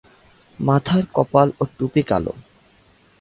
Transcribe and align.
মাথার 0.59 1.03
কপাল 1.15 1.47
ও 1.61 1.63
টুপি 1.77 2.01
কালো। 2.03 2.33